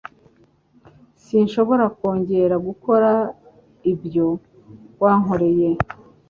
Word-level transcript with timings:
Sinshobora 1.23 1.85
kongera 1.97 2.55
gukora 2.67 3.11
ibyo 3.91 4.27
wa 5.01 5.11
nkoreye. 5.21 5.69